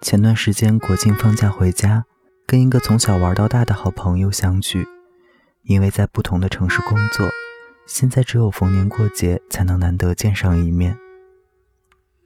[0.00, 2.06] 前段时间国庆放假回家，
[2.46, 4.88] 跟一个从小玩到大的好朋友相聚，
[5.62, 7.28] 因为在不同的城市工作，
[7.86, 10.96] 现在只有逢年过节才能难得见上一面。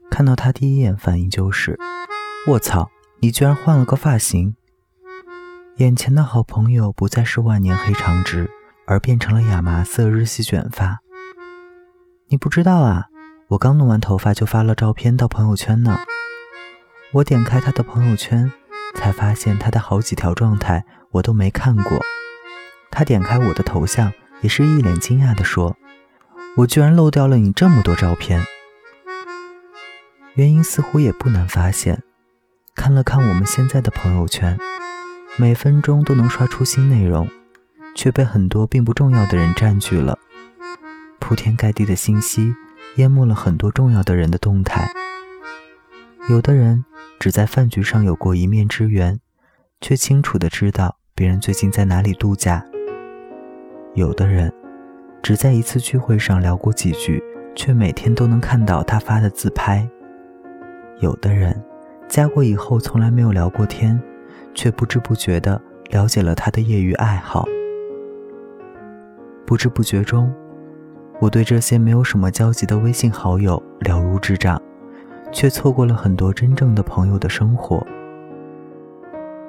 [0.08, 1.76] 看到他第一眼反应就是
[2.46, 4.54] ：“卧槽，你居然换了个发型！”
[5.78, 8.48] 眼前的好朋友不再是万年黑长直，
[8.86, 11.00] 而变成了亚麻色日系卷发。
[12.28, 13.08] 你不知道啊，
[13.48, 15.98] 我刚弄完头发就发了照片到朋友圈呢。
[17.14, 18.50] 我点开他的朋友圈，
[18.96, 22.00] 才发现他的好几条状态我都没看过。
[22.90, 25.76] 他点开我的头像，也是一脸惊讶地说
[26.58, 28.44] ：“我居然漏掉了你这么多照片。”
[30.34, 32.02] 原因似乎也不难发现，
[32.74, 34.58] 看了看我们现在的朋友圈，
[35.36, 37.30] 每分钟都能刷出新内容，
[37.94, 40.18] 却被很多并不重要的人占据了。
[41.20, 42.52] 铺天盖地的信息
[42.96, 44.92] 淹没了很多重要的人的动态。
[46.28, 46.84] 有的人
[47.18, 49.18] 只在饭局上有过一面之缘，
[49.80, 52.60] 却清楚的知道别人最近在哪里度假；
[53.94, 54.52] 有的人
[55.22, 57.22] 只在一次聚会上聊过几句，
[57.54, 59.88] 却每天都能看到他发的自拍；
[61.00, 61.64] 有的人
[62.08, 63.98] 加过以后从来没有聊过天，
[64.54, 65.60] 却不知不觉的
[65.90, 67.46] 了解了他的业余爱好。
[69.46, 70.34] 不知不觉中，
[71.20, 74.60] 我对这些没有什么交集的微信好友了如指掌。
[75.34, 77.84] 却错过了很多真正的朋友的生活，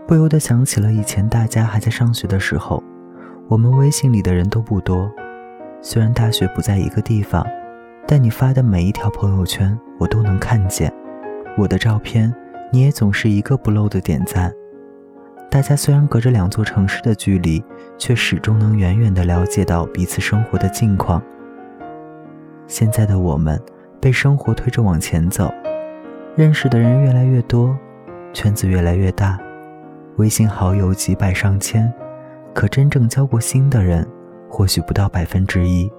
[0.08, 2.84] 不由得想起了以前大家还在上学的时候，
[3.48, 5.10] 我们微信里的人都不多。
[5.82, 7.46] 虽然大学不在一个地方，
[8.08, 10.92] 但你发的每一条朋友圈我都能看见，
[11.56, 12.34] 我的照片
[12.72, 14.52] 你也总是一个不漏的点赞。
[15.52, 17.64] 大家虽然隔着两座城市的距离，
[17.96, 21.22] 却始终能远远的了解到彼此生活的近况。
[22.66, 23.62] 现在的我们
[24.02, 25.54] 被生活推着往前走。
[26.36, 27.74] 认识的人越来越多，
[28.34, 29.40] 圈子越来越大，
[30.18, 31.90] 微信好友几百上千，
[32.54, 34.06] 可真正交过心的人
[34.50, 35.90] 或许不到百分之一。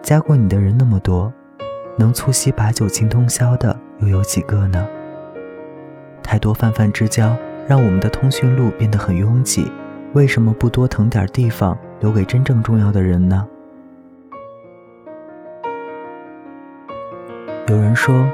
[0.00, 1.30] 加过你的人那么多，
[1.98, 4.88] 能促膝把酒敬通宵的又有几个呢？
[6.22, 7.36] 太多泛泛之交，
[7.68, 9.70] 让我们的通讯录变得很拥挤。
[10.14, 13.46] 为什么不多腾点地方留给真正重要的人呢？
[17.68, 18.26] 有人说。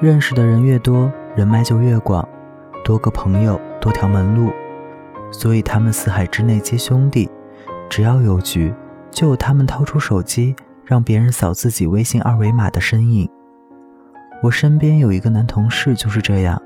[0.00, 2.26] 认识的人越多，人脉就越广，
[2.84, 4.52] 多个朋友多条门路，
[5.32, 7.28] 所以他们四海之内皆兄弟。
[7.90, 8.72] 只要有局，
[9.10, 10.54] 就有他们掏出手机
[10.84, 13.28] 让别人扫自己微信二维码的身影。
[14.40, 16.62] 我身边有一个男同事就是这样，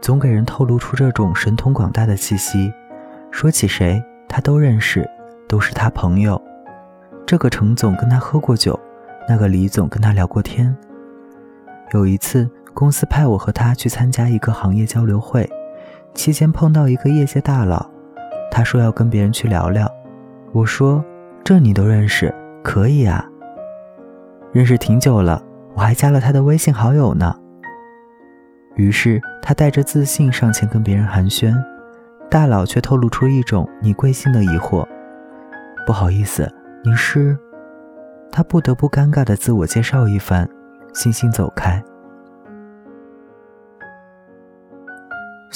[0.00, 2.72] 总给人透露出这种神通广大的气息。
[3.30, 5.08] 说起谁，他都认识，
[5.48, 6.42] 都是他朋友。
[7.24, 8.76] 这个程总跟他喝过酒，
[9.28, 10.76] 那个李总跟他聊过天。
[11.92, 12.50] 有一次。
[12.74, 15.48] 公司派我和他去参加一个行业交流会，
[16.12, 17.88] 期间碰到一个业界大佬，
[18.50, 19.88] 他说要跟别人去聊聊。
[20.52, 21.02] 我说
[21.44, 23.24] ：“这你都认识，可以啊。”
[24.52, 25.40] 认识挺久了，
[25.74, 27.34] 我还加了他的微信好友呢。
[28.74, 31.54] 于是他带着自信上前跟别人寒暄，
[32.28, 34.84] 大佬却透露出一种你贵姓的疑惑。
[35.86, 36.52] 不好意思，
[36.82, 37.38] 您是？
[38.32, 40.48] 他不得不尴尬的自我介绍一番，
[40.92, 41.80] 悻悻走开。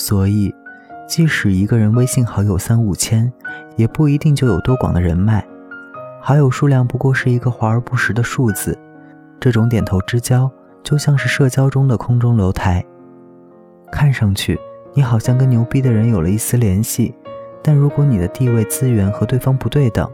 [0.09, 0.55] 所以，
[1.07, 3.31] 即使一个人微信好友三五千，
[3.77, 5.47] 也不一定就有多广的人脉。
[6.19, 8.75] 好友数量不过是一个华而不实的数字。
[9.39, 10.51] 这种点头之交，
[10.83, 12.83] 就像是社交中的空中楼台。
[13.93, 14.59] 看上去
[14.95, 17.15] 你好像跟牛逼的人有了一丝联系，
[17.63, 20.11] 但如果你的地位资源和对方不对等，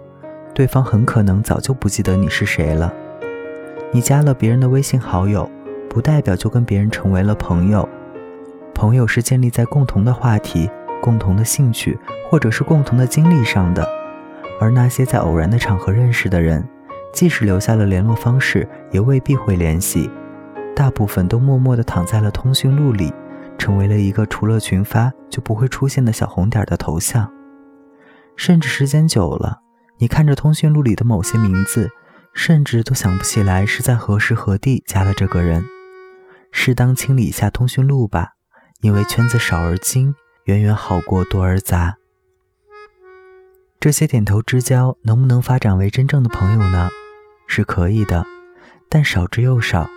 [0.53, 2.93] 对方很可能早就不记得你是谁了。
[3.93, 5.49] 你加了别人的微信好友，
[5.89, 7.89] 不代表就跟别人成为了朋友。
[8.85, 13.89] 朋友是建立在共同的话题、共同的兴趣，或者是共同的经历上的。
[14.61, 16.63] 而那些在偶然的场合认识的人，
[17.11, 20.11] 即使留下了联络方式，也未必会联系。
[20.77, 23.11] 大部分都默默地躺在了通讯录里，
[23.57, 27.33] 成为了一个除了群发就不会出现的小红点的头像。
[28.37, 29.61] 甚至时间久了，
[29.97, 31.89] 你看着通讯录里的某些名字，
[32.35, 35.65] 甚至都想不起来是在何时何地加了这个人。
[36.53, 38.34] 适当清理一下通讯录吧。
[38.85, 40.15] 因为圈子少而精，
[40.45, 41.97] 远远好过多而杂。
[43.81, 46.91] 这些点头之交能不能发展为真正的朋友呢？
[47.47, 48.27] 是可以的，
[48.91, 49.89] 但少之又少。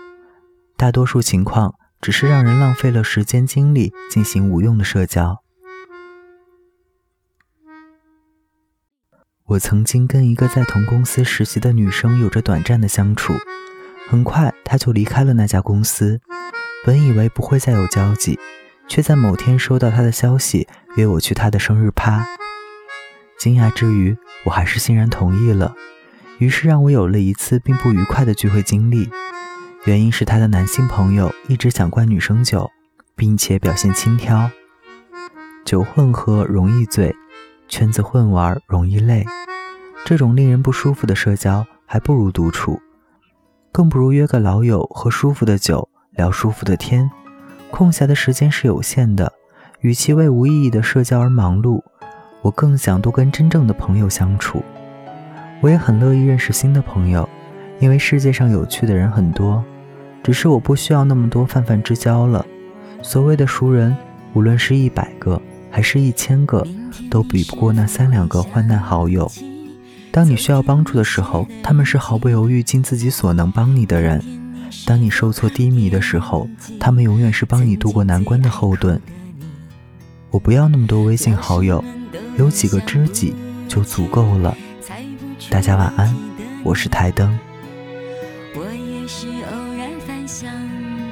[0.77, 5.43] 大多数情况只是让人浪费了时间精力进行无用的社交。
[9.47, 13.33] 我曾经跟一个在同公司实习的女生有着短暂的相处，
[14.07, 16.21] 很快她就离开了那家公司。
[16.85, 18.39] 本以为不会再有交集。
[18.87, 22.25] 却在某天收到他的消息，约我去他的生日趴。
[23.37, 25.75] 惊讶之余，我还是欣然同意了。
[26.39, 29.09] 于是让我有了一次并不愉快的聚会经历，
[29.85, 32.69] 原因是他的男性朋友一直想灌女生酒，
[33.15, 34.51] 并且表现轻佻。
[35.65, 37.15] 酒混合容易醉，
[37.67, 39.25] 圈子混玩容易累。
[40.05, 42.79] 这种令人不舒服的社交，还不如独处，
[43.71, 47.09] 更不如约个老友喝舒服的酒，聊舒服的天。
[47.71, 49.31] 空暇的时间是有限的，
[49.81, 51.81] 与其为无意义的社交而忙碌，
[52.41, 54.63] 我更想多跟真正的朋友相处。
[55.61, 57.27] 我也很乐意认识新的朋友，
[57.79, 59.63] 因为世界上有趣的人很多，
[60.23, 62.45] 只是我不需要那么多泛泛之交了。
[63.01, 63.95] 所谓的熟人，
[64.33, 66.65] 无论是一百个还是一千个，
[67.09, 69.29] 都比不过那三两个患难好友。
[70.11, 74.19] 当你需要帮助的时候，他们是毫不犹豫、尽自己所能帮你的人；
[74.85, 76.49] 当你受挫低迷的时候，
[76.79, 79.01] 他们永远是帮你渡过难关的后盾。
[80.29, 81.83] 我不要那么多微信好友，
[82.37, 83.33] 有几个知己
[83.67, 84.55] 就足够了。
[85.49, 86.15] 大家晚安，
[86.63, 87.37] 我是台灯。
[88.55, 90.51] 我也是偶然翻相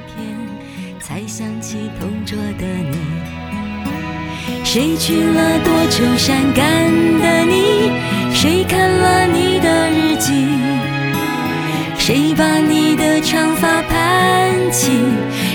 [0.06, 0.36] 片，
[1.00, 2.96] 才想起同桌的你。
[4.64, 7.90] 谁去了多愁善感的你？
[8.34, 10.75] 谁看了你的日记？
[12.06, 14.92] 谁把你的长发盘起？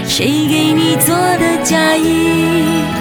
[0.05, 3.00] 谁给你做的嫁衣？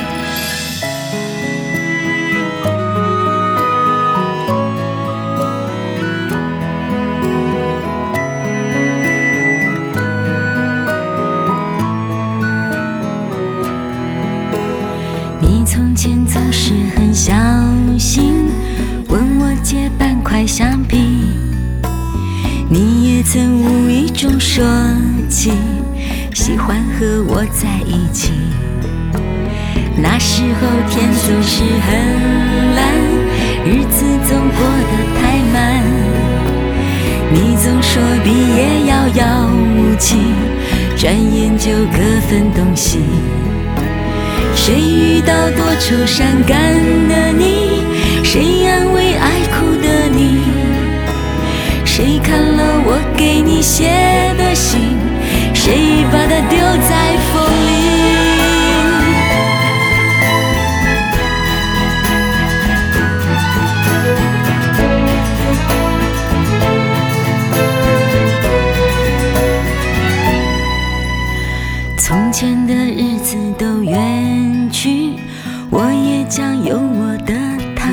[27.40, 28.32] 我在一起。
[29.96, 32.84] 那时候天总是很蓝，
[33.64, 34.60] 日子总过
[34.90, 35.82] 得太慢。
[37.32, 40.18] 你总说毕业遥遥无期，
[40.98, 42.98] 转眼就各分东西。
[44.54, 46.58] 谁遇到多愁善感
[47.08, 47.84] 的你？
[48.22, 50.42] 谁安慰爱哭的你？
[51.86, 53.88] 谁看了我给你写
[54.36, 54.99] 的信？
[55.70, 57.70] 谁把它丢在风里？
[71.96, 75.14] 从前的日子都远去，
[75.70, 77.32] 我也将有我的
[77.76, 77.92] 他。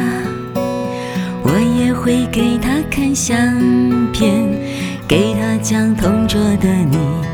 [1.43, 1.93] 我也。
[2.07, 3.35] 会给他看相
[4.13, 4.47] 片，
[5.05, 7.26] 给他讲同桌的你。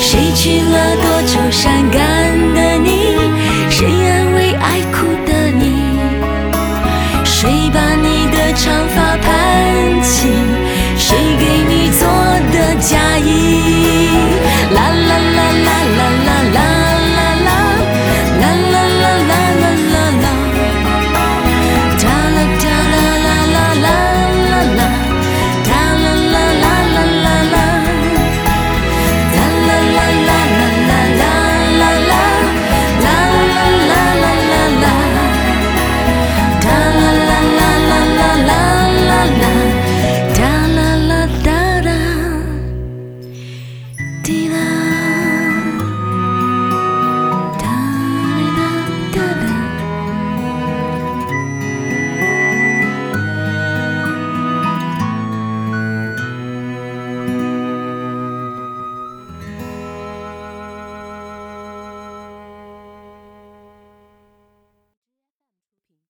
[0.00, 2.00] 谁娶了多愁善感
[2.54, 3.16] 的你？
[3.70, 5.98] 谁安慰爱哭的你？
[7.24, 10.28] 谁把你的长发盘起？
[10.96, 12.06] 谁给你做
[12.52, 13.61] 的嫁衣？